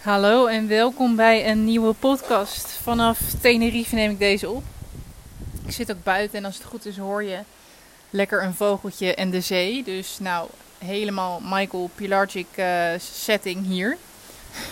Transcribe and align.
Hallo 0.00 0.46
en 0.46 0.68
welkom 0.68 1.16
bij 1.16 1.50
een 1.50 1.64
nieuwe 1.64 1.92
podcast. 1.92 2.66
Vanaf 2.66 3.20
Tenerife 3.40 3.94
neem 3.94 4.10
ik 4.10 4.18
deze 4.18 4.50
op. 4.50 4.62
Ik 5.66 5.72
zit 5.72 5.90
ook 5.90 6.02
buiten 6.02 6.38
en 6.38 6.44
als 6.44 6.54
het 6.54 6.64
goed 6.64 6.86
is 6.86 6.96
hoor 6.96 7.22
je 7.22 7.38
lekker 8.10 8.42
een 8.42 8.54
vogeltje 8.54 9.14
en 9.14 9.30
de 9.30 9.40
zee. 9.40 9.82
Dus 9.82 10.18
nou, 10.18 10.48
helemaal 10.78 11.40
Michael 11.44 11.90
Pilarczyk 11.94 12.46
uh, 12.56 12.90
setting 12.98 13.66
hier. 13.66 13.96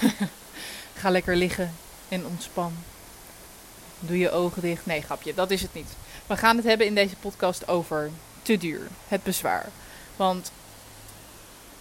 Ga 1.01 1.11
lekker 1.11 1.37
liggen 1.37 1.75
en 2.09 2.27
ontspan. 2.27 2.73
Doe 4.01 4.19
je 4.19 4.31
ogen 4.31 4.63
dicht. 4.63 4.87
Nee, 4.87 5.03
grapje, 5.03 5.35
dat 5.35 5.51
is 5.51 5.63
het 5.63 5.75
niet. 5.75 5.91
We 6.27 6.37
gaan 6.37 6.57
het 6.57 6.65
hebben 6.65 6.87
in 6.87 6.95
deze 6.95 7.17
podcast 7.17 7.69
over 7.69 8.11
te 8.43 8.57
duur, 8.57 8.89
het 9.09 9.23
bezwaar. 9.23 9.67
Want 10.17 10.53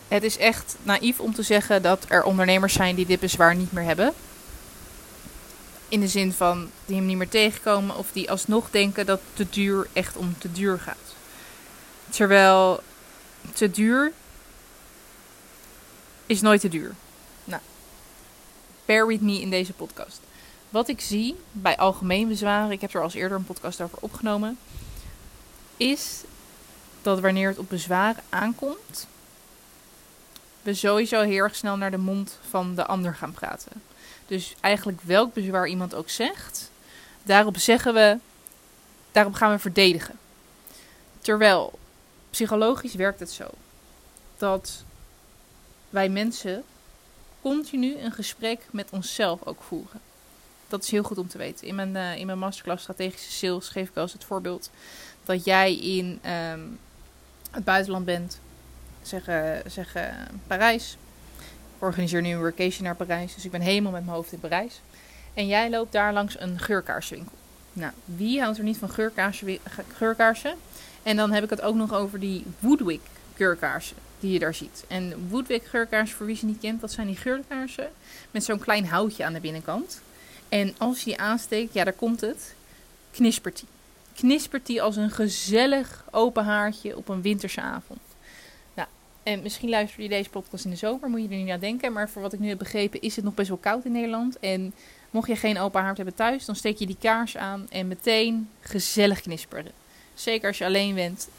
het 0.08 0.24
is 0.24 0.38
echt 0.38 0.76
naïef 0.84 1.20
om 1.20 1.34
te 1.34 1.44
zeggen 1.44 1.82
dat 1.82 2.06
er 2.08 2.24
ondernemers 2.24 2.74
zijn 2.74 2.96
die 2.96 3.06
dit 3.06 3.20
bezwaar 3.20 3.56
niet 3.56 3.72
meer 3.72 3.84
hebben. 3.84 4.14
In 5.90 6.00
de 6.00 6.08
zin 6.08 6.34
van 6.34 6.70
die 6.86 6.96
hem 6.96 7.06
niet 7.06 7.18
meer 7.18 7.30
tegenkomen 7.30 7.96
of 7.96 8.12
die 8.12 8.32
alsnog 8.32 8.70
denken 8.70 9.06
dat 9.06 9.22
te 9.34 9.50
duur 9.50 9.88
echt 9.94 10.18
om 10.18 10.36
te 10.38 10.52
duur 10.52 10.80
gaat. 10.80 11.16
Terwijl 12.10 12.84
te 13.54 13.72
duur 13.72 14.12
is 16.26 16.42
nooit 16.42 16.62
te 16.62 16.70
duur. 16.70 16.96
Nou, 17.44 17.62
bear 18.86 19.08
with 19.08 19.22
me 19.22 19.42
in 19.42 19.50
deze 19.50 19.74
podcast. 19.74 20.20
Wat 20.70 20.88
ik 20.88 21.02
zie 21.02 21.36
bij 21.52 21.78
algemeen 21.78 22.28
bezwaren, 22.28 22.72
ik 22.72 22.82
heb 22.82 22.94
er 22.94 23.02
al 23.02 23.12
eerder 23.14 23.38
een 23.38 23.44
podcast 23.44 23.82
over 23.82 23.98
opgenomen, 24.02 24.58
is 25.78 26.22
dat 27.02 27.20
wanneer 27.20 27.48
het 27.48 27.58
op 27.58 27.70
bezwaren 27.70 28.24
aankomt, 28.30 29.08
we 30.68 30.74
sowieso 30.74 31.22
heel 31.22 31.44
erg 31.44 31.56
snel 31.56 31.78
naar 31.78 31.92
de 31.92 31.98
mond 31.98 32.38
van 32.50 32.76
de 32.76 32.86
ander 32.86 33.16
gaan 33.16 33.32
praten. 33.32 33.72
Dus 34.26 34.56
eigenlijk 34.60 35.02
welk 35.02 35.34
bezwaar 35.34 35.68
iemand 35.68 35.96
ook 35.96 36.10
zegt, 36.10 36.72
daarop 37.24 37.58
zeggen 37.58 37.94
we, 37.94 38.18
daarop 39.12 39.34
gaan 39.34 39.52
we 39.52 39.60
verdedigen. 39.60 40.20
Terwijl 41.22 41.80
psychologisch 42.30 42.94
werkt 42.94 43.20
het 43.20 43.32
zo 43.32 43.50
dat 44.38 44.84
wij 45.90 46.10
mensen 46.10 46.64
continu 47.42 47.98
een 48.00 48.12
gesprek 48.12 48.60
met 48.72 48.88
onszelf 48.90 49.46
ook 49.46 49.64
voeren. 49.64 50.02
Dat 50.68 50.84
is 50.84 50.92
heel 50.92 51.04
goed 51.04 51.18
om 51.18 51.28
te 51.28 51.38
weten. 51.38 51.68
In 51.68 51.76
mijn, 51.76 51.96
uh, 51.96 52.18
in 52.18 52.26
mijn 52.26 52.40
masterclass 52.40 52.84
strategische 52.84 53.32
sales 53.32 53.68
geef 53.68 53.90
ik 53.90 53.96
eens 53.96 54.14
het 54.14 54.24
voorbeeld 54.24 54.70
dat 55.24 55.46
jij 55.46 55.76
in 55.76 56.20
um, 56.32 56.80
het 57.52 57.64
buitenland 57.64 58.06
bent 58.06 58.40
zeggen, 59.08 59.72
zeggen 59.72 60.14
Parijs. 60.48 60.98
Ik 61.78 61.84
organiseer 61.84 62.22
nu 62.22 62.30
een 62.30 62.40
workation 62.40 62.84
naar 62.84 62.96
Parijs, 62.96 63.36
dus 63.36 63.46
ik 63.46 63.52
ben 63.52 63.62
helemaal 63.62 63.92
met 63.92 64.06
mijn 64.06 64.16
hoofd 64.16 64.32
in 64.32 64.40
Parijs. 64.40 64.82
En 65.34 65.48
jij 65.48 65.70
loopt 65.70 65.92
daar 65.92 66.14
langs 66.14 66.40
een 66.40 66.60
geurkaarswinkel. 66.60 67.36
Nou, 67.74 67.92
wie 68.06 68.42
houdt 68.42 68.58
er 68.58 68.64
niet 68.64 68.78
van 68.78 68.90
geurkaarsen? 68.90 69.58
geurkaarsen? 69.94 70.56
En 71.04 71.16
dan 71.16 71.32
heb 71.32 71.44
ik 71.44 71.50
het 71.50 71.62
ook 71.62 71.76
nog 71.76 71.94
over 71.94 72.20
die 72.20 72.46
Woodwick 72.60 73.02
geurkaarsen 73.36 73.96
die 74.20 74.32
je 74.32 74.40
daar 74.40 74.54
ziet. 74.54 74.84
En 74.88 75.28
Woodwick 75.30 75.66
geurkaarsen, 75.66 76.18
voor 76.18 76.26
wie 76.26 76.36
ze 76.36 76.46
niet 76.46 76.60
kent, 76.60 76.82
dat 76.82 76.92
zijn 76.92 77.08
die 77.08 77.16
geurkaarsen 77.16 77.90
met 78.32 78.44
zo'n 78.44 78.60
klein 78.60 78.88
houtje 78.88 79.26
aan 79.26 79.34
de 79.34 79.40
binnenkant. 79.40 80.02
En 80.50 80.76
als 80.78 81.00
je 81.00 81.06
die 81.06 81.20
aansteekt, 81.20 81.74
ja, 81.74 81.84
daar 81.84 81.94
komt 81.94 82.22
het, 82.22 82.54
knispert 83.12 83.56
die. 83.56 83.68
Knispert 84.16 84.66
die 84.66 84.82
als 84.82 84.96
een 84.96 85.12
gezellig 85.12 86.04
open 86.12 86.44
haartje 86.44 86.98
op 86.98 87.10
een 87.10 87.22
winterse 87.22 87.62
avond. 87.62 88.00
En 89.28 89.42
misschien 89.42 89.70
luister 89.70 90.04
je 90.04 90.10
deze 90.10 90.30
podcast 90.30 90.66
in 90.66 90.72
de 90.72 90.78
zomer, 90.78 91.10
moet 91.10 91.22
je 91.22 91.28
er 91.30 91.36
niet 91.36 91.50
aan 91.50 91.60
denken. 91.60 91.94
Maar 91.94 92.10
voor 92.10 92.22
wat 92.22 92.34
ik 92.34 92.40
nu 92.40 92.48
heb 92.48 92.58
begrepen, 92.58 93.02
is 93.02 93.16
het 93.16 93.26
nog 93.26 93.34
best 93.34 93.48
wel 93.48 93.58
koud 93.58 93.86
in 93.86 93.92
Nederland. 93.92 94.40
En 94.40 94.74
mocht 95.10 95.28
je 95.28 95.36
geen 95.36 95.60
open 95.60 95.82
haard 95.82 95.98
hebben 95.98 96.16
thuis, 96.16 96.46
dan 96.46 96.56
steek 96.56 96.78
je 96.78 96.86
die 96.86 96.98
kaars 97.00 97.38
aan 97.38 97.68
en 97.70 97.88
meteen 97.88 98.50
gezellig 98.62 99.22
knisperen. 99.22 99.72
Zeker 100.14 100.48
als 100.48 100.58
je 100.58 100.66
alleen 100.66 100.96
bent. 100.96 101.30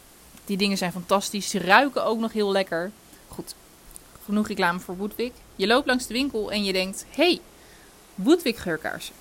Die 0.44 0.56
dingen 0.56 0.78
zijn 0.78 0.92
fantastisch. 0.92 1.50
Ze 1.50 1.58
ruiken 1.58 2.04
ook 2.04 2.18
nog 2.18 2.32
heel 2.32 2.52
lekker. 2.52 2.90
Goed, 3.28 3.54
genoeg 4.24 4.48
reclame 4.48 4.78
voor 4.78 4.96
Woodwick. 4.96 5.32
Je 5.56 5.66
loopt 5.66 5.86
langs 5.86 6.06
de 6.06 6.14
winkel 6.14 6.52
en 6.52 6.64
je 6.64 6.72
denkt: 6.72 7.06
hey, 7.10 7.40
Woodwick 8.14 8.56
geurkaarsen. 8.56 9.14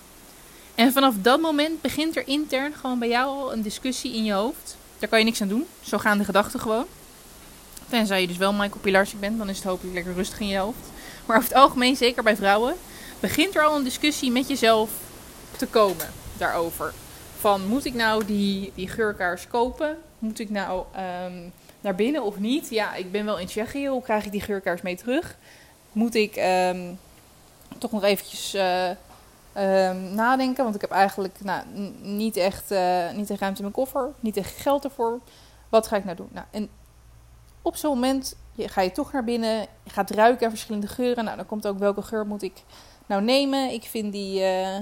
En 0.75 0.91
vanaf 0.91 1.15
dat 1.21 1.41
moment 1.41 1.81
begint 1.81 2.15
er 2.15 2.27
intern 2.27 2.73
gewoon 2.73 2.99
bij 2.99 3.09
jou 3.09 3.27
al 3.27 3.53
een 3.53 3.61
discussie 3.61 4.13
in 4.15 4.23
je 4.23 4.33
hoofd. 4.33 4.77
Daar 4.99 5.09
kan 5.09 5.19
je 5.19 5.25
niks 5.25 5.41
aan 5.41 5.47
doen. 5.47 5.65
Zo 5.81 5.97
gaan 5.97 6.17
de 6.17 6.23
gedachten 6.23 6.59
gewoon. 6.59 6.85
Tenzij 7.89 8.21
je 8.21 8.27
dus 8.27 8.37
wel 8.37 8.51
Michael 8.51 8.81
Pilarczyk 8.81 9.19
bent, 9.19 9.37
dan 9.37 9.49
is 9.49 9.55
het 9.55 9.65
hopelijk 9.65 9.95
lekker 9.95 10.13
rustig 10.13 10.39
in 10.39 10.47
je 10.47 10.57
hoofd. 10.57 10.91
Maar 11.25 11.37
over 11.37 11.49
het 11.49 11.57
algemeen, 11.57 11.95
zeker 11.95 12.23
bij 12.23 12.35
vrouwen, 12.35 12.75
begint 13.19 13.55
er 13.55 13.63
al 13.63 13.75
een 13.75 13.83
discussie 13.83 14.31
met 14.31 14.47
jezelf 14.47 14.89
te 15.57 15.67
komen 15.67 16.07
daarover. 16.37 16.93
Van 17.39 17.67
moet 17.67 17.85
ik 17.85 17.93
nou 17.93 18.25
die, 18.25 18.71
die 18.75 18.87
geurkaars 18.87 19.47
kopen? 19.47 19.97
Moet 20.19 20.39
ik 20.39 20.49
nou 20.49 20.85
ehm, 20.93 21.49
naar 21.81 21.95
binnen 21.95 22.23
of 22.23 22.39
niet? 22.39 22.69
Ja, 22.69 22.95
ik 22.95 23.11
ben 23.11 23.25
wel 23.25 23.39
in 23.39 23.47
Tsjechië. 23.47 23.87
Hoe 23.87 24.01
krijg 24.01 24.25
ik 24.25 24.31
die 24.31 24.41
geurkaars 24.41 24.81
mee 24.81 24.95
terug? 24.95 25.37
Moet 25.91 26.15
ik 26.15 26.35
ehm, 26.35 26.93
toch 27.77 27.91
nog 27.91 28.03
eventjes 28.03 28.55
uh, 28.55 28.89
nadenken? 30.13 30.63
Want 30.63 30.75
ik 30.75 30.81
heb 30.81 30.91
eigenlijk 30.91 31.35
nou, 31.43 31.63
niet, 32.01 32.37
echt, 32.37 32.71
uh, 32.71 33.11
niet 33.11 33.29
echt 33.29 33.39
ruimte 33.39 33.57
in 33.57 33.63
mijn 33.63 33.73
koffer. 33.73 34.11
Niet 34.19 34.37
echt 34.37 34.55
geld 34.55 34.83
ervoor. 34.83 35.19
Wat 35.69 35.87
ga 35.87 35.95
ik 35.95 36.03
nou 36.03 36.17
doen? 36.17 36.29
Nou, 36.31 36.45
en 36.51 36.69
op 37.67 37.75
zo'n 37.75 37.93
moment 37.93 38.35
ga 38.57 38.81
je 38.81 38.91
toch 38.91 39.11
naar 39.11 39.23
binnen, 39.23 39.59
je 39.83 39.89
gaat 39.89 40.09
ruiken 40.09 40.45
aan 40.45 40.51
verschillende 40.51 40.87
geuren. 40.87 41.23
Nou, 41.23 41.37
dan 41.37 41.45
komt 41.45 41.67
ook 41.67 41.79
welke 41.79 42.01
geur 42.01 42.27
moet 42.27 42.41
ik 42.41 42.63
nou 43.05 43.21
nemen. 43.21 43.71
Ik 43.71 43.83
vind 43.83 44.11
die, 44.11 44.41
uh, 44.41 44.77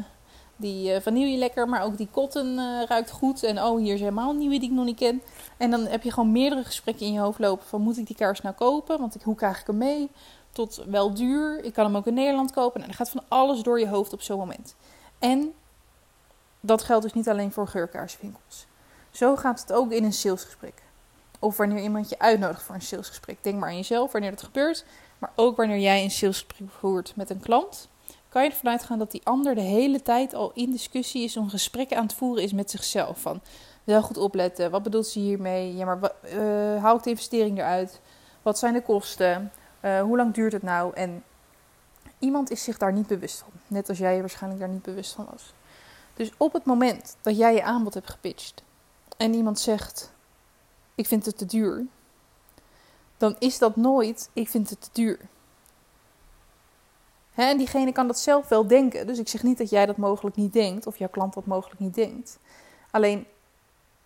die 0.55 0.93
uh, 0.93 1.01
vanille 1.01 1.37
lekker, 1.37 1.69
maar 1.69 1.83
ook 1.83 1.97
die 1.97 2.07
cotton 2.11 2.57
uh, 2.57 2.83
ruikt 2.83 3.11
goed. 3.11 3.43
En 3.43 3.63
oh, 3.63 3.79
hier 3.79 3.93
is 3.93 3.99
helemaal 3.99 4.29
een 4.29 4.37
nieuwe 4.37 4.59
die 4.59 4.69
ik 4.69 4.75
nog 4.75 4.85
niet 4.85 4.97
ken. 4.97 5.21
En 5.57 5.71
dan 5.71 5.85
heb 5.85 6.03
je 6.03 6.11
gewoon 6.11 6.31
meerdere 6.31 6.63
gesprekken 6.63 7.05
in 7.05 7.13
je 7.13 7.19
hoofd 7.19 7.39
lopen 7.39 7.67
van 7.67 7.81
moet 7.81 7.97
ik 7.97 8.07
die 8.07 8.15
kaars 8.15 8.41
nou 8.41 8.55
kopen? 8.55 8.99
Want 8.99 9.17
hoe 9.23 9.35
krijg 9.35 9.59
ik 9.59 9.67
hem 9.67 9.77
mee? 9.77 10.09
Tot 10.51 10.83
wel 10.87 11.13
duur. 11.13 11.63
Ik 11.63 11.73
kan 11.73 11.85
hem 11.85 11.95
ook 11.95 12.07
in 12.07 12.13
Nederland 12.13 12.51
kopen. 12.51 12.79
Nou, 12.79 12.91
er 12.91 12.97
gaat 12.97 13.09
van 13.09 13.23
alles 13.27 13.63
door 13.63 13.79
je 13.79 13.87
hoofd 13.87 14.13
op 14.13 14.21
zo'n 14.21 14.37
moment. 14.37 14.75
En 15.19 15.53
dat 16.59 16.83
geldt 16.83 17.03
dus 17.03 17.13
niet 17.13 17.29
alleen 17.29 17.51
voor 17.51 17.67
geurkaarswinkels. 17.67 18.65
Zo 19.11 19.35
gaat 19.35 19.59
het 19.59 19.73
ook 19.73 19.91
in 19.91 20.03
een 20.03 20.13
salesgesprek. 20.13 20.84
Of 21.45 21.57
wanneer 21.57 21.83
iemand 21.83 22.09
je 22.09 22.19
uitnodigt 22.19 22.63
voor 22.63 22.75
een 22.75 22.81
salesgesprek. 22.81 23.37
Denk 23.41 23.59
maar 23.59 23.69
aan 23.69 23.75
jezelf 23.75 24.11
wanneer 24.11 24.29
dat 24.29 24.43
gebeurt. 24.43 24.85
Maar 25.19 25.31
ook 25.35 25.57
wanneer 25.57 25.79
jij 25.79 26.03
een 26.03 26.11
salesgesprek 26.11 26.69
voert 26.69 27.15
met 27.15 27.29
een 27.29 27.39
klant. 27.39 27.89
Kan 28.29 28.43
je 28.43 28.49
ervan 28.49 28.71
uitgaan 28.71 28.99
dat 28.99 29.11
die 29.11 29.21
ander 29.23 29.55
de 29.55 29.61
hele 29.61 30.01
tijd 30.01 30.33
al 30.33 30.51
in 30.53 30.71
discussie 30.71 31.23
is. 31.23 31.37
Om 31.37 31.49
gesprekken 31.49 31.97
aan 31.97 32.03
het 32.03 32.13
voeren 32.13 32.43
is 32.43 32.53
met 32.53 32.71
zichzelf. 32.71 33.19
Van 33.19 33.41
wel 33.83 34.01
goed 34.01 34.17
opletten. 34.17 34.71
Wat 34.71 34.83
bedoelt 34.83 35.07
ze 35.07 35.19
hiermee? 35.19 35.75
Ja, 35.75 35.85
maar 35.85 36.11
uh, 36.23 36.83
hou 36.83 36.97
ik 36.97 37.03
de 37.03 37.09
investering 37.09 37.57
eruit? 37.57 38.01
Wat 38.41 38.59
zijn 38.59 38.73
de 38.73 38.81
kosten? 38.81 39.51
Uh, 39.81 40.01
hoe 40.01 40.17
lang 40.17 40.33
duurt 40.33 40.53
het 40.53 40.63
nou? 40.63 40.93
En 40.93 41.23
iemand 42.19 42.51
is 42.51 42.63
zich 42.63 42.77
daar 42.77 42.93
niet 42.93 43.07
bewust 43.07 43.39
van. 43.39 43.51
Net 43.67 43.89
als 43.89 43.97
jij 43.97 44.15
je 44.15 44.19
waarschijnlijk 44.19 44.61
daar 44.61 44.71
niet 44.71 44.83
bewust 44.83 45.13
van 45.13 45.27
was. 45.31 45.53
Dus 46.13 46.31
op 46.37 46.53
het 46.53 46.65
moment 46.65 47.15
dat 47.21 47.37
jij 47.37 47.53
je 47.53 47.63
aanbod 47.63 47.93
hebt 47.93 48.09
gepitcht. 48.09 48.63
En 49.17 49.33
iemand 49.33 49.59
zegt 49.59 50.13
ik 50.95 51.07
vind 51.07 51.25
het 51.25 51.37
te 51.37 51.45
duur, 51.45 51.85
dan 53.17 53.35
is 53.39 53.57
dat 53.57 53.75
nooit, 53.75 54.29
ik 54.33 54.49
vind 54.49 54.69
het 54.69 54.81
te 54.81 54.89
duur. 54.91 55.19
Hè, 57.31 57.43
en 57.43 57.57
diegene 57.57 57.91
kan 57.91 58.07
dat 58.07 58.19
zelf 58.19 58.47
wel 58.47 58.67
denken. 58.67 59.07
Dus 59.07 59.19
ik 59.19 59.27
zeg 59.27 59.43
niet 59.43 59.57
dat 59.57 59.69
jij 59.69 59.85
dat 59.85 59.97
mogelijk 59.97 60.35
niet 60.35 60.53
denkt, 60.53 60.87
of 60.87 60.97
jouw 60.97 61.09
klant 61.09 61.33
dat 61.33 61.45
mogelijk 61.45 61.79
niet 61.79 61.93
denkt. 61.93 62.39
Alleen, 62.91 63.25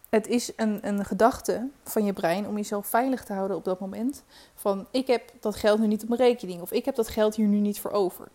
het 0.10 0.28
is 0.28 0.52
een, 0.56 0.88
een 0.88 1.06
gedachte 1.06 1.68
van 1.84 2.06
je 2.06 2.14
brein 2.14 2.48
om 2.48 2.56
jezelf 2.56 2.88
veilig 2.88 3.26
te 3.26 3.34
houden 3.34 3.58
op 3.58 3.64
dat 3.64 3.80
moment. 3.80 4.24
Van, 4.56 4.88
ik 4.92 5.08
heb 5.08 5.32
dat 5.40 5.56
geld 5.56 5.80
nu 5.80 5.88
niet 5.88 6.02
op 6.02 6.10
mijn 6.10 6.22
rekening, 6.22 6.62
of 6.62 6.72
ik 6.72 6.86
heb 6.86 6.96
dat 6.96 7.08
geld 7.08 7.36
hier 7.36 7.48
nu 7.48 7.58
niet 7.58 7.80
voor 7.80 7.92
over. 7.92 8.28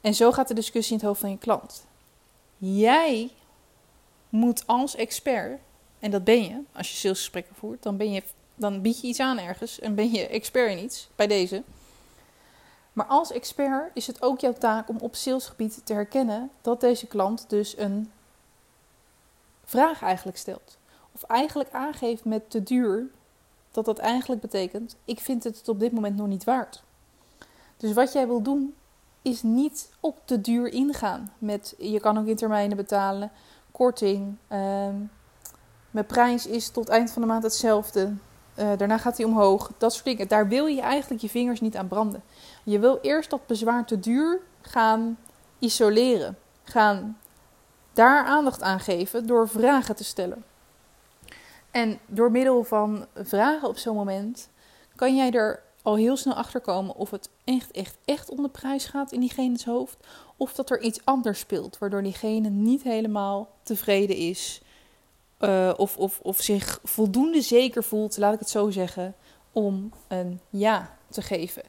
En 0.00 0.14
zo 0.14 0.32
gaat 0.32 0.48
de 0.48 0.54
discussie 0.54 0.92
in 0.92 0.98
het 0.98 1.06
hoofd 1.06 1.20
van 1.20 1.30
je 1.30 1.38
klant. 1.38 1.86
Jij 2.56 3.30
moet 4.28 4.66
als 4.66 4.96
expert 4.96 5.60
en 6.04 6.10
dat 6.10 6.24
ben 6.24 6.42
je 6.42 6.60
als 6.72 6.90
je 6.90 6.96
salesgesprekken 6.96 7.54
voert. 7.54 7.82
Dan, 7.82 7.96
ben 7.96 8.12
je, 8.12 8.22
dan 8.54 8.80
bied 8.80 9.00
je 9.00 9.06
iets 9.06 9.20
aan 9.20 9.38
ergens 9.38 9.80
en 9.80 9.94
ben 9.94 10.10
je 10.12 10.28
expert 10.28 10.70
in 10.70 10.84
iets, 10.84 11.08
bij 11.16 11.26
deze. 11.26 11.62
Maar 12.92 13.06
als 13.06 13.32
expert 13.32 13.90
is 13.94 14.06
het 14.06 14.22
ook 14.22 14.40
jouw 14.40 14.52
taak 14.52 14.88
om 14.88 14.96
op 14.98 15.14
salesgebied 15.14 15.80
te 15.86 15.92
herkennen 15.92 16.50
dat 16.60 16.80
deze 16.80 17.06
klant 17.06 17.50
dus 17.50 17.78
een 17.78 18.10
vraag 19.64 20.02
eigenlijk 20.02 20.36
stelt. 20.36 20.78
Of 21.12 21.22
eigenlijk 21.22 21.70
aangeeft 21.70 22.24
met 22.24 22.50
te 22.50 22.62
duur, 22.62 23.06
dat 23.70 23.84
dat 23.84 23.98
eigenlijk 23.98 24.40
betekent: 24.40 24.96
ik 25.04 25.20
vind 25.20 25.44
het 25.44 25.68
op 25.68 25.80
dit 25.80 25.92
moment 25.92 26.16
nog 26.16 26.26
niet 26.26 26.44
waard. 26.44 26.82
Dus 27.76 27.92
wat 27.92 28.12
jij 28.12 28.26
wil 28.26 28.42
doen, 28.42 28.74
is 29.22 29.42
niet 29.42 29.90
op 30.00 30.16
te 30.24 30.40
duur 30.40 30.72
ingaan 30.72 31.32
met 31.38 31.74
je 31.78 32.00
kan 32.00 32.18
ook 32.18 32.26
in 32.26 32.36
termijnen 32.36 32.76
betalen, 32.76 33.30
korting, 33.70 34.36
ehm, 34.48 34.96
mijn 35.94 36.06
prijs 36.06 36.46
is 36.46 36.68
tot 36.68 36.88
eind 36.88 37.10
van 37.10 37.22
de 37.22 37.28
maand 37.28 37.42
hetzelfde. 37.42 38.14
Uh, 38.58 38.70
daarna 38.76 38.98
gaat 38.98 39.16
hij 39.16 39.26
omhoog. 39.26 39.70
Dat 39.78 39.92
soort 39.92 40.04
dingen. 40.04 40.28
Daar 40.28 40.48
wil 40.48 40.66
je 40.66 40.80
eigenlijk 40.80 41.22
je 41.22 41.28
vingers 41.28 41.60
niet 41.60 41.76
aan 41.76 41.88
branden. 41.88 42.22
Je 42.64 42.78
wil 42.78 42.98
eerst 43.02 43.30
dat 43.30 43.46
bezwaar 43.46 43.86
te 43.86 44.00
duur 44.00 44.40
gaan 44.60 45.18
isoleren. 45.58 46.38
Gaan 46.64 47.18
daar 47.92 48.24
aandacht 48.24 48.62
aan 48.62 48.80
geven 48.80 49.26
door 49.26 49.48
vragen 49.48 49.96
te 49.96 50.04
stellen. 50.04 50.44
En 51.70 51.98
door 52.06 52.30
middel 52.30 52.64
van 52.64 53.06
vragen 53.14 53.68
op 53.68 53.78
zo'n 53.78 53.96
moment 53.96 54.48
kan 54.96 55.16
jij 55.16 55.30
er 55.30 55.62
al 55.82 55.96
heel 55.96 56.16
snel 56.16 56.34
achter 56.34 56.60
komen 56.60 56.96
of 56.96 57.10
het 57.10 57.30
echt, 57.44 57.70
echt, 57.70 57.98
echt 58.04 58.30
om 58.30 58.42
de 58.42 58.48
prijs 58.48 58.84
gaat 58.84 59.12
in 59.12 59.20
diegene's 59.20 59.64
hoofd. 59.64 59.96
Of 60.36 60.54
dat 60.54 60.70
er 60.70 60.80
iets 60.80 61.04
anders 61.04 61.38
speelt, 61.38 61.78
waardoor 61.78 62.02
diegene 62.02 62.48
niet 62.48 62.82
helemaal 62.82 63.48
tevreden 63.62 64.16
is. 64.16 64.62
Uh, 65.40 65.72
of, 65.76 65.96
of, 65.96 66.20
of 66.22 66.40
zich 66.40 66.80
voldoende 66.82 67.40
zeker 67.40 67.84
voelt, 67.84 68.16
laat 68.16 68.32
ik 68.32 68.38
het 68.38 68.50
zo 68.50 68.70
zeggen, 68.70 69.14
om 69.52 69.92
een 70.08 70.40
ja 70.50 70.96
te 71.10 71.22
geven 71.22 71.62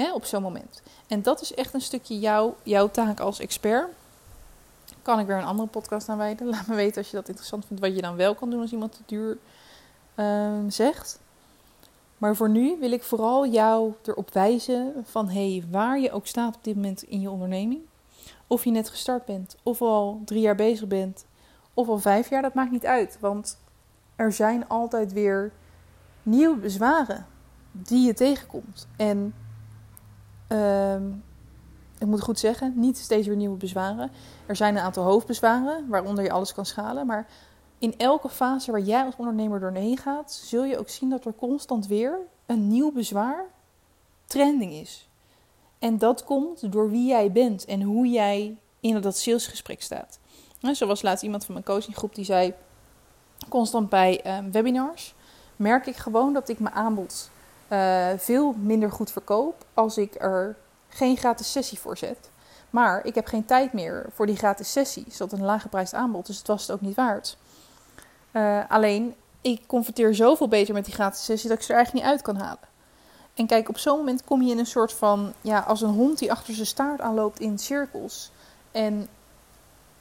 hè, 0.00 0.12
op 0.12 0.24
zo'n 0.24 0.42
moment. 0.42 0.82
En 1.06 1.22
dat 1.22 1.40
is 1.40 1.54
echt 1.54 1.74
een 1.74 1.80
stukje 1.80 2.18
jouw, 2.18 2.56
jouw 2.62 2.90
taak 2.90 3.20
als 3.20 3.40
expert. 3.40 3.88
Kan 5.02 5.18
ik 5.18 5.26
weer 5.26 5.36
een 5.36 5.44
andere 5.44 5.68
podcast 5.68 6.08
aan 6.08 6.18
wijden. 6.18 6.46
Laat 6.54 6.66
me 6.66 6.74
weten 6.74 6.96
als 6.96 7.10
je 7.10 7.16
dat 7.16 7.28
interessant 7.28 7.66
vindt, 7.66 7.82
wat 7.82 7.94
je 7.94 8.02
dan 8.02 8.16
wel 8.16 8.34
kan 8.34 8.50
doen 8.50 8.60
als 8.60 8.72
iemand 8.72 8.92
te 8.92 9.02
duur 9.06 9.38
uh, 10.16 10.58
zegt. 10.68 11.20
Maar 12.18 12.36
voor 12.36 12.48
nu 12.48 12.76
wil 12.80 12.92
ik 12.92 13.02
vooral 13.02 13.46
jou 13.46 13.92
erop 14.04 14.32
wijzen 14.32 14.92
van 15.04 15.28
hey, 15.28 15.64
waar 15.70 15.98
je 15.98 16.12
ook 16.12 16.26
staat 16.26 16.56
op 16.56 16.64
dit 16.64 16.74
moment 16.74 17.02
in 17.02 17.20
je 17.20 17.30
onderneming. 17.30 17.80
Of 18.46 18.64
je 18.64 18.70
net 18.70 18.88
gestart 18.88 19.24
bent, 19.24 19.56
of 19.62 19.82
al 19.82 20.20
drie 20.24 20.40
jaar 20.40 20.54
bezig 20.54 20.86
bent, 20.86 21.24
of 21.76 21.88
al 21.88 21.98
vijf 21.98 22.28
jaar, 22.28 22.42
dat 22.42 22.54
maakt 22.54 22.70
niet 22.70 22.86
uit. 22.86 23.18
Want 23.20 23.58
er 24.16 24.32
zijn 24.32 24.68
altijd 24.68 25.12
weer 25.12 25.52
nieuwe 26.22 26.56
bezwaren 26.56 27.26
die 27.70 28.06
je 28.06 28.14
tegenkomt. 28.14 28.88
En 28.96 29.34
uh, 30.48 30.94
ik 31.98 32.06
moet 32.06 32.20
goed 32.20 32.38
zeggen, 32.38 32.72
niet 32.76 32.98
steeds 32.98 33.26
weer 33.26 33.36
nieuwe 33.36 33.56
bezwaren. 33.56 34.10
Er 34.46 34.56
zijn 34.56 34.76
een 34.76 34.82
aantal 34.82 35.04
hoofdbezwaren 35.04 35.88
waaronder 35.88 36.24
je 36.24 36.30
alles 36.30 36.54
kan 36.54 36.66
schalen. 36.66 37.06
Maar 37.06 37.26
in 37.78 37.94
elke 37.96 38.28
fase 38.28 38.70
waar 38.70 38.80
jij 38.80 39.04
als 39.04 39.16
ondernemer 39.16 39.60
doorheen 39.60 39.96
gaat, 39.96 40.32
zul 40.32 40.64
je 40.64 40.78
ook 40.78 40.88
zien 40.88 41.10
dat 41.10 41.24
er 41.24 41.34
constant 41.34 41.86
weer 41.86 42.18
een 42.46 42.68
nieuw 42.68 42.92
bezwaar 42.92 43.44
trending 44.24 44.72
is. 44.72 45.08
En 45.78 45.98
dat 45.98 46.24
komt 46.24 46.72
door 46.72 46.90
wie 46.90 47.06
jij 47.06 47.32
bent 47.32 47.64
en 47.64 47.82
hoe 47.82 48.06
jij 48.06 48.58
in 48.80 49.00
dat 49.00 49.16
salesgesprek 49.16 49.82
staat. 49.82 50.18
Zoals 50.74 51.02
laatst 51.02 51.24
iemand 51.24 51.44
van 51.44 51.54
mijn 51.54 51.66
coachinggroep 51.66 52.14
die 52.14 52.24
zei: 52.24 52.54
constant 53.48 53.88
bij 53.88 54.20
ehm, 54.22 54.50
webinars 54.50 55.14
merk 55.56 55.86
ik 55.86 55.96
gewoon 55.96 56.32
dat 56.32 56.48
ik 56.48 56.58
mijn 56.58 56.74
aanbod 56.74 57.30
uh, 57.68 58.06
veel 58.16 58.52
minder 58.52 58.90
goed 58.90 59.10
verkoop 59.10 59.64
als 59.74 59.98
ik 59.98 60.14
er 60.18 60.56
geen 60.88 61.16
gratis 61.16 61.52
sessie 61.52 61.78
voor 61.78 61.96
zet. 61.96 62.30
Maar 62.70 63.04
ik 63.04 63.14
heb 63.14 63.26
geen 63.26 63.44
tijd 63.44 63.72
meer 63.72 64.06
voor 64.14 64.26
die 64.26 64.36
gratis 64.36 64.72
sessie. 64.72 65.04
Is 65.08 65.16
dat 65.16 65.32
een 65.32 65.44
laaggeprijsd 65.44 65.94
aanbod, 65.94 66.26
dus 66.26 66.38
het 66.38 66.46
was 66.46 66.62
het 66.62 66.70
ook 66.70 66.80
niet 66.80 66.96
waard. 66.96 67.36
Uh, 68.32 68.60
alleen, 68.68 69.14
ik 69.40 69.62
converteer 69.66 70.14
zoveel 70.14 70.48
beter 70.48 70.74
met 70.74 70.84
die 70.84 70.94
gratis 70.94 71.24
sessie 71.24 71.48
dat 71.48 71.58
ik 71.58 71.64
ze 71.64 71.70
er 71.70 71.76
eigenlijk 71.76 72.06
niet 72.06 72.14
uit 72.14 72.22
kan 72.22 72.36
halen. 72.36 72.68
En 73.34 73.46
kijk, 73.46 73.68
op 73.68 73.78
zo'n 73.78 73.96
moment 73.96 74.24
kom 74.24 74.42
je 74.42 74.50
in 74.50 74.58
een 74.58 74.66
soort 74.66 74.92
van, 74.92 75.32
ja, 75.40 75.60
als 75.60 75.80
een 75.80 75.94
hond 75.94 76.18
die 76.18 76.32
achter 76.32 76.54
zijn 76.54 76.66
staart 76.66 77.00
aanloopt 77.00 77.40
in 77.40 77.58
cirkels. 77.58 78.30
En 78.70 79.08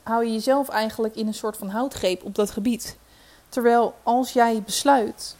hou 0.05 0.25
je 0.25 0.31
jezelf 0.31 0.69
eigenlijk 0.69 1.15
in 1.15 1.27
een 1.27 1.33
soort 1.33 1.57
van 1.57 1.69
houtgreep 1.69 2.23
op 2.23 2.35
dat 2.35 2.51
gebied. 2.51 2.97
Terwijl 3.49 3.95
als 4.03 4.31
jij 4.31 4.61
besluit 4.65 5.35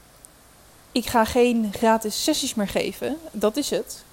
ik 0.95 1.06
ga 1.06 1.25
geen 1.25 1.73
gratis 1.73 2.23
sessies 2.23 2.56
meer 2.56 2.67
geven. 2.67 3.17
Dat 3.31 3.57
is 3.57 3.69
het. 3.69 4.03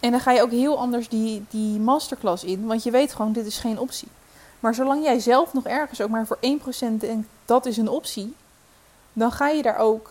En 0.00 0.10
dan 0.10 0.20
ga 0.20 0.32
je 0.32 0.42
ook 0.42 0.50
heel 0.50 0.78
anders 0.78 1.08
die, 1.08 1.44
die 1.50 1.80
masterclass 1.80 2.44
in. 2.44 2.66
Want 2.66 2.82
je 2.82 2.90
weet 2.90 3.12
gewoon, 3.12 3.32
dit 3.32 3.46
is 3.46 3.58
geen 3.58 3.78
optie. 3.78 4.08
Maar 4.60 4.74
zolang 4.74 5.04
jij 5.04 5.18
zelf 5.18 5.52
nog 5.52 5.64
ergens 5.64 6.00
ook 6.00 6.08
maar 6.08 6.26
voor 6.26 6.38
1% 6.38 6.40
denkt, 6.98 7.28
dat 7.44 7.66
is 7.66 7.76
een 7.76 7.88
optie. 7.88 8.34
Dan 9.12 9.32
ga 9.32 9.48
je 9.48 9.62
daar 9.62 9.78
ook 9.78 10.10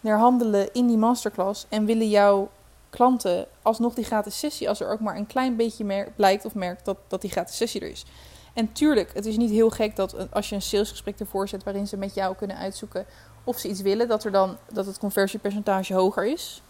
naar 0.00 0.18
handelen 0.18 0.72
in 0.72 0.86
die 0.86 0.96
masterclass. 0.96 1.66
En 1.68 1.84
willen 1.84 2.08
jouw 2.08 2.50
klanten 2.90 3.46
alsnog 3.62 3.94
die 3.94 4.04
gratis 4.04 4.38
sessie, 4.38 4.68
als 4.68 4.80
er 4.80 4.90
ook 4.90 5.00
maar 5.00 5.16
een 5.16 5.26
klein 5.26 5.56
beetje 5.56 6.06
blijkt 6.16 6.44
of 6.44 6.54
merkt 6.54 6.84
dat, 6.84 6.96
dat 7.08 7.20
die 7.20 7.30
gratis 7.30 7.56
sessie 7.56 7.80
er 7.80 7.90
is. 7.90 8.04
En 8.52 8.72
tuurlijk, 8.72 9.10
het 9.14 9.26
is 9.26 9.36
niet 9.36 9.50
heel 9.50 9.70
gek 9.70 9.96
dat 9.96 10.32
als 10.32 10.48
je 10.48 10.54
een 10.54 10.62
salesgesprek 10.62 11.20
ervoor 11.20 11.48
zet 11.48 11.64
waarin 11.64 11.86
ze 11.86 11.96
met 11.96 12.14
jou 12.14 12.36
kunnen 12.36 12.56
uitzoeken 12.56 13.06
of 13.44 13.58
ze 13.58 13.68
iets 13.68 13.80
willen, 13.80 14.08
dat, 14.08 14.24
er 14.24 14.32
dan, 14.32 14.56
dat 14.72 14.86
het 14.86 14.98
conversiepercentage 14.98 15.94
hoger 15.94 16.26
is. 16.26 16.62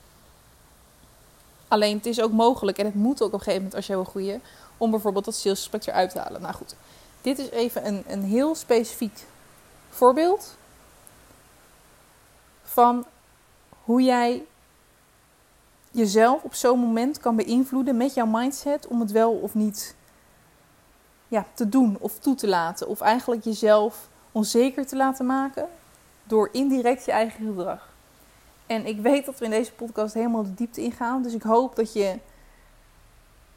Alleen 1.68 1.96
het 1.96 2.06
is 2.06 2.20
ook 2.20 2.32
mogelijk 2.32 2.78
en 2.78 2.84
het 2.84 2.94
moet 2.94 3.22
ook 3.22 3.26
op 3.26 3.32
een 3.32 3.38
gegeven 3.38 3.58
moment 3.58 3.74
als 3.74 3.86
je 3.86 3.92
wil 3.92 4.04
groeien, 4.04 4.42
om 4.76 4.90
bijvoorbeeld 4.90 5.24
dat 5.24 5.34
salesgesprek 5.34 5.86
eruit 5.86 6.10
te 6.10 6.18
halen. 6.18 6.40
Nou 6.40 6.54
goed, 6.54 6.74
dit 7.20 7.38
is 7.38 7.50
even 7.50 7.86
een, 7.86 8.04
een 8.06 8.22
heel 8.22 8.54
specifiek 8.54 9.26
voorbeeld 9.88 10.56
van 12.62 13.04
hoe 13.84 14.02
jij 14.02 14.44
jezelf 15.90 16.42
op 16.42 16.54
zo'n 16.54 16.78
moment 16.78 17.18
kan 17.18 17.36
beïnvloeden 17.36 17.96
met 17.96 18.14
jouw 18.14 18.26
mindset 18.26 18.86
om 18.86 19.00
het 19.00 19.10
wel 19.10 19.32
of 19.32 19.54
niet 19.54 19.94
ja, 21.30 21.46
te 21.54 21.68
doen 21.68 21.96
of 22.00 22.18
toe 22.18 22.34
te 22.34 22.48
laten. 22.48 22.88
Of 22.88 23.00
eigenlijk 23.00 23.44
jezelf 23.44 24.08
onzeker 24.32 24.86
te 24.86 24.96
laten 24.96 25.26
maken 25.26 25.68
door 26.24 26.48
indirect 26.52 27.04
je 27.04 27.12
eigen 27.12 27.46
gedrag. 27.46 27.88
En 28.66 28.86
ik 28.86 29.00
weet 29.00 29.26
dat 29.26 29.38
we 29.38 29.44
in 29.44 29.50
deze 29.50 29.72
podcast 29.72 30.14
helemaal 30.14 30.42
de 30.42 30.54
diepte 30.54 30.80
ingaan. 30.80 31.22
Dus 31.22 31.34
ik 31.34 31.42
hoop 31.42 31.76
dat 31.76 31.92
je 31.92 32.18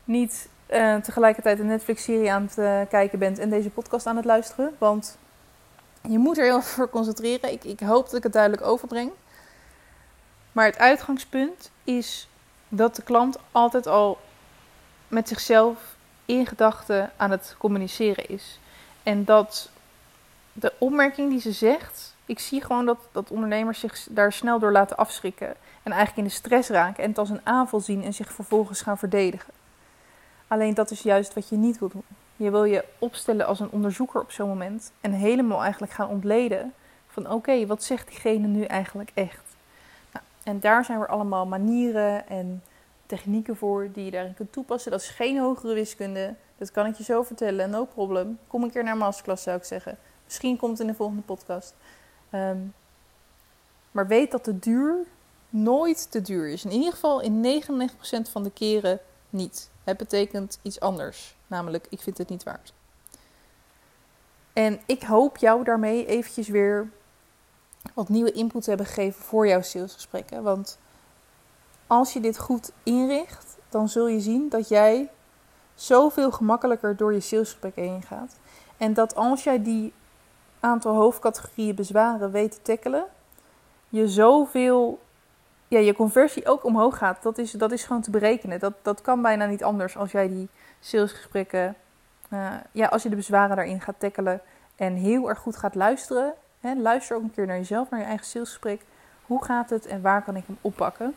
niet 0.03 0.49
uh, 0.71 0.95
tegelijkertijd 0.95 1.59
een 1.59 1.65
Netflix-serie 1.65 2.31
aan 2.31 2.41
het 2.41 2.57
uh, 2.57 2.81
kijken 2.89 3.19
bent 3.19 3.39
en 3.39 3.49
deze 3.49 3.69
podcast 3.69 4.05
aan 4.05 4.15
het 4.15 4.25
luisteren. 4.25 4.75
Want 4.77 5.17
je 6.01 6.17
moet 6.17 6.37
er 6.37 6.43
heel 6.43 6.55
erg 6.55 6.65
voor 6.65 6.89
concentreren. 6.89 7.51
Ik, 7.51 7.63
ik 7.63 7.79
hoop 7.79 8.05
dat 8.05 8.15
ik 8.15 8.23
het 8.23 8.33
duidelijk 8.33 8.63
overbreng. 8.63 9.11
Maar 10.51 10.65
het 10.65 10.77
uitgangspunt 10.77 11.71
is 11.83 12.29
dat 12.69 12.95
de 12.95 13.01
klant 13.01 13.37
altijd 13.51 13.87
al 13.87 14.17
met 15.07 15.27
zichzelf 15.27 15.92
in 16.25 16.45
gedachten 16.45 17.11
aan 17.17 17.31
het 17.31 17.55
communiceren 17.57 18.29
is. 18.29 18.59
En 19.03 19.25
dat 19.25 19.69
de 20.53 20.73
opmerking 20.77 21.29
die 21.29 21.39
ze 21.39 21.51
zegt 21.51 22.13
ik 22.25 22.39
zie 22.39 22.61
gewoon 22.61 22.85
dat, 22.85 22.97
dat 23.11 23.29
ondernemers 23.29 23.79
zich 23.79 24.07
daar 24.09 24.33
snel 24.33 24.59
door 24.59 24.71
laten 24.71 24.97
afschrikken. 24.97 25.47
En 25.83 25.91
eigenlijk 25.91 26.17
in 26.17 26.23
de 26.23 26.29
stress 26.29 26.69
raken 26.69 27.03
en 27.03 27.09
het 27.09 27.17
als 27.17 27.29
een 27.29 27.41
aanval 27.43 27.79
zien 27.79 28.03
en 28.03 28.13
zich 28.13 28.33
vervolgens 28.33 28.81
gaan 28.81 28.97
verdedigen. 28.97 29.53
Alleen 30.47 30.73
dat 30.73 30.91
is 30.91 31.01
juist 31.01 31.33
wat 31.33 31.49
je 31.49 31.55
niet 31.55 31.79
wil 31.79 31.89
doen. 31.89 32.03
Je 32.35 32.51
wil 32.51 32.63
je 32.63 32.85
opstellen 32.99 33.45
als 33.45 33.59
een 33.59 33.71
onderzoeker 33.71 34.21
op 34.21 34.31
zo'n 34.31 34.47
moment. 34.47 34.91
En 35.01 35.11
helemaal 35.11 35.61
eigenlijk 35.61 35.93
gaan 35.93 36.07
ontleden 36.07 36.73
van 37.07 37.31
oké, 37.31 37.65
wat 37.65 37.83
zegt 37.83 38.07
diegene 38.07 38.47
nu 38.47 38.63
eigenlijk 38.63 39.11
echt? 39.13 39.43
Nou, 40.11 40.25
en 40.43 40.59
daar 40.59 40.85
zijn 40.85 40.99
er 40.99 41.07
allemaal 41.07 41.45
manieren 41.45 42.27
en 42.27 42.63
technieken 43.05 43.55
voor 43.55 43.89
die 43.91 44.05
je 44.05 44.11
daarin 44.11 44.33
kunt 44.33 44.51
toepassen. 44.51 44.91
Dat 44.91 45.01
is 45.01 45.09
geen 45.09 45.39
hogere 45.39 45.73
wiskunde. 45.73 46.35
Dat 46.57 46.71
kan 46.71 46.85
ik 46.85 46.95
je 46.95 47.03
zo 47.03 47.23
vertellen, 47.23 47.69
no 47.69 47.85
problem. 47.85 48.39
Kom 48.47 48.63
een 48.63 48.71
keer 48.71 48.83
naar 48.83 48.97
masterclass 48.97 49.43
zou 49.43 49.57
ik 49.57 49.63
zeggen. 49.63 49.97
Misschien 50.25 50.57
komt 50.57 50.71
het 50.71 50.81
in 50.81 50.87
de 50.87 50.93
volgende 50.93 51.21
podcast. 51.21 51.73
Ehm, 52.29 52.57
maar 53.91 54.07
weet 54.07 54.31
dat 54.31 54.45
de 54.45 54.59
duur 54.59 54.95
nooit 55.49 56.11
te 56.11 56.21
duur 56.21 56.49
is. 56.49 56.65
In 56.65 56.71
ieder 56.71 56.91
geval 56.91 57.21
in 57.21 57.41
99% 57.41 58.29
van 58.29 58.43
de 58.43 58.51
keren 58.51 58.99
niet. 59.29 59.69
Het 59.83 59.97
betekent 59.97 60.59
iets 60.61 60.79
anders. 60.79 61.35
Namelijk, 61.47 61.87
ik 61.89 62.01
vind 62.01 62.17
het 62.17 62.29
niet 62.29 62.43
waard. 62.43 62.73
En 64.53 64.79
ik 64.85 65.03
hoop 65.03 65.37
jou 65.37 65.63
daarmee 65.63 66.05
eventjes 66.05 66.47
weer 66.47 66.89
wat 67.93 68.09
nieuwe 68.09 68.31
input 68.31 68.63
te 68.63 68.69
hebben 68.69 68.87
gegeven 68.87 69.23
voor 69.23 69.47
jouw 69.47 69.61
salesgesprekken. 69.61 70.43
Want 70.43 70.77
als 71.87 72.13
je 72.13 72.19
dit 72.19 72.39
goed 72.39 72.71
inricht, 72.83 73.57
dan 73.69 73.89
zul 73.89 74.07
je 74.07 74.19
zien 74.19 74.49
dat 74.49 74.67
jij 74.67 75.09
zoveel 75.75 76.31
gemakkelijker 76.31 76.95
door 76.95 77.13
je 77.13 77.19
salesgesprekken 77.19 77.83
heen 77.83 78.01
gaat. 78.01 78.35
En 78.77 78.93
dat 78.93 79.15
als 79.15 79.43
jij 79.43 79.63
die 79.63 79.93
aantal 80.59 80.95
hoofdcategorieën 80.95 81.75
bezwaren 81.75 82.31
weet 82.31 82.51
te 82.51 82.61
tackelen, 82.61 83.05
je 83.89 84.07
zoveel, 84.07 84.99
ja, 85.67 85.79
je 85.79 85.93
conversie 85.93 86.47
ook 86.47 86.63
omhoog 86.63 86.97
gaat. 86.97 87.23
Dat 87.23 87.37
is, 87.37 87.51
dat 87.51 87.71
is 87.71 87.83
gewoon 87.83 88.01
te 88.01 88.11
berekenen. 88.11 88.59
Dat, 88.59 88.73
dat 88.81 89.01
kan 89.01 89.21
bijna 89.21 89.45
niet 89.45 89.63
anders 89.63 89.97
als 89.97 90.11
jij 90.11 90.27
die 90.27 90.49
salesgesprekken, 90.79 91.75
uh, 92.29 92.51
ja, 92.71 92.87
als 92.87 93.03
je 93.03 93.09
de 93.09 93.15
bezwaren 93.15 93.55
daarin 93.55 93.81
gaat 93.81 93.99
tackelen 93.99 94.41
en 94.75 94.93
heel 94.93 95.29
erg 95.29 95.39
goed 95.39 95.57
gaat 95.57 95.75
luisteren. 95.75 96.33
Hè, 96.59 96.73
luister 96.75 97.17
ook 97.17 97.23
een 97.23 97.31
keer 97.31 97.45
naar 97.45 97.57
jezelf, 97.57 97.89
naar 97.89 97.99
je 97.99 98.05
eigen 98.05 98.25
salesgesprek. 98.25 98.81
Hoe 99.25 99.43
gaat 99.43 99.69
het 99.69 99.85
en 99.85 100.01
waar 100.01 100.23
kan 100.23 100.35
ik 100.35 100.43
hem 100.45 100.57
oppakken? 100.61 101.15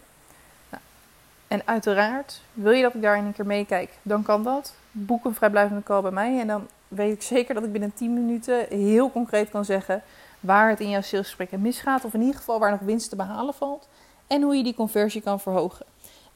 En 1.49 1.62
uiteraard, 1.65 2.41
wil 2.53 2.73
je 2.73 2.83
dat 2.83 2.95
ik 2.95 3.03
daar 3.03 3.19
een 3.19 3.33
keer 3.33 3.47
meekijk, 3.47 3.99
dan 4.03 4.23
kan 4.23 4.43
dat. 4.43 4.75
Boek 4.91 5.25
een 5.25 5.35
vrijblijvende 5.35 5.83
call 5.83 6.03
bij 6.03 6.11
mij 6.11 6.41
en 6.41 6.47
dan 6.47 6.67
weet 6.88 7.15
ik 7.15 7.23
zeker 7.23 7.55
dat 7.55 7.65
ik 7.65 7.73
binnen 7.73 7.95
10 7.95 8.15
minuten 8.15 8.67
heel 8.69 9.11
concreet 9.11 9.50
kan 9.50 9.65
zeggen 9.65 10.03
waar 10.41 10.69
het 10.69 10.81
in 10.81 10.91
jouw 10.91 11.00
salesgesprekken 11.00 11.61
misgaat. 11.61 12.05
Of 12.05 12.15
in 12.15 12.21
ieder 12.21 12.37
geval 12.37 12.59
waar 12.59 12.71
nog 12.71 12.81
winst 12.81 13.11
te 13.11 13.17
behalen 13.17 13.55
valt. 13.55 13.88
En 14.26 14.43
hoe 14.43 14.57
je 14.57 14.62
die 14.62 14.75
conversie 14.75 15.23
kan 15.23 15.41
verhogen. 15.41 15.87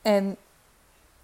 En 0.03 0.37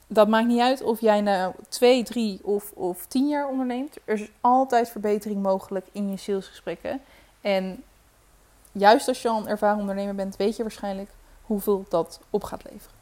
dat 0.07 0.29
maakt 0.29 0.47
niet 0.47 0.61
uit 0.61 0.83
of 0.83 1.01
jij 1.01 1.21
nou 1.21 1.55
twee, 1.69 2.05
drie 2.05 2.41
of, 2.43 2.73
of 2.73 3.07
tien 3.07 3.29
jaar 3.29 3.49
onderneemt. 3.49 3.97
Er 4.05 4.15
is 4.15 4.31
altijd 4.41 4.89
verbetering 4.89 5.43
mogelijk 5.43 5.87
in 5.93 6.11
je 6.11 6.17
salesgesprekken. 6.17 7.01
En 7.41 7.83
juist 8.73 9.09
als 9.09 9.23
je 9.23 9.29
al 9.29 9.41
een 9.41 9.49
ervaren 9.49 9.81
ondernemer 9.81 10.15
bent, 10.15 10.37
weet 10.37 10.57
je 10.57 10.63
waarschijnlijk 10.63 11.11
hoeveel 11.43 11.87
dat 11.89 12.21
op 12.31 12.45
gaat 12.45 12.65
leveren. 12.71 12.96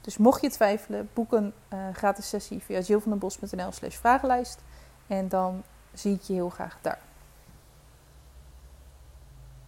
Dus 0.00 0.16
mocht 0.16 0.42
je 0.42 0.50
twijfelen, 0.50 1.08
boek 1.12 1.32
een 1.32 1.52
uh, 1.72 1.78
gratis 1.92 2.28
sessie 2.28 2.62
via 2.62 2.80
jillvandenbos.nl 2.80 3.72
slash 3.72 3.96
vragenlijst. 3.96 4.58
En 5.06 5.28
dan 5.28 5.62
zie 5.92 6.14
ik 6.14 6.22
je 6.22 6.32
heel 6.32 6.48
graag 6.48 6.78
daar. 6.80 7.09